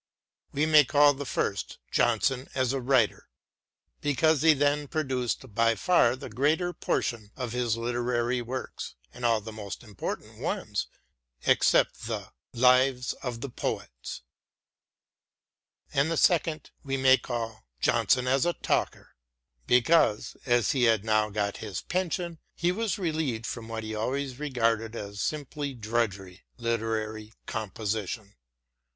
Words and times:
We 0.51 0.65
may 0.65 0.83
call 0.83 1.13
the 1.13 1.27
first 1.27 1.77
Johnson 1.91 2.47
as 2.55 2.73
a 2.73 2.81
Writer, 2.81 3.27
because 4.01 4.41
he 4.41 4.55
then 4.55 4.87
produced 4.87 5.53
by 5.53 5.75
far 5.75 6.15
the 6.15 6.27
greater 6.27 6.73
portion 6.73 7.29
of 7.35 7.51
his 7.51 7.77
literary 7.77 8.41
works 8.41 8.95
and 9.13 9.23
all 9.23 9.41
the 9.41 9.51
most 9.51 9.83
important 9.83 10.39
ones 10.39 10.87
except 11.45 12.07
the" 12.07 12.31
Lives 12.67 13.13
of 13.21 13.41
the 13.41 13.49
Poets"; 13.51 14.23
and 15.93 16.09
the 16.09 16.17
second 16.17 16.71
we 16.83 16.97
may 16.97 17.19
call 17.19 17.67
Johnson 17.79 18.25
as 18.27 18.43
a 18.43 18.53
Talker, 18.53 19.13
because, 19.67 20.35
as 20.47 20.65
SAMUEL 20.65 20.65
JOHNSON 20.65 20.71
31 20.71 20.79
he 20.79 20.83
had 20.97 21.05
now 21.05 21.29
got 21.29 21.57
his 21.57 21.81
pension, 21.81 22.39
he 22.55 22.71
was 22.71 22.97
relieved 22.97 23.45
from 23.45 23.67
what 23.67 23.83
he 23.83 23.93
always 23.93 24.39
regarded 24.39 24.95
as 24.95 25.21
simple 25.21 25.71
drudgery, 25.75 26.43
literary 26.57 27.33
composition. 27.45 28.33